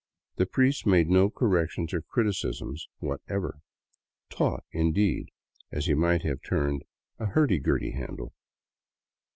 [0.37, 3.59] The priest made no corrections or criticisms whatever,"
[4.31, 5.29] taught," indeed,
[5.71, 6.81] as he might have turned
[7.19, 8.33] a hurdy gurdy handle.